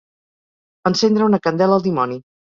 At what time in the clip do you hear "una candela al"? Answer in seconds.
1.31-1.85